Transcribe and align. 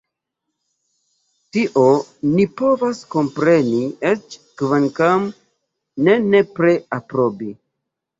Tion 1.57 1.99
ni 2.37 2.45
povas 2.61 3.01
kompreni, 3.15 3.81
eĉ 4.13 4.37
kvankam 4.63 5.27
ne 6.09 6.17
nepre 6.33 6.73
aprobi. 6.99 7.51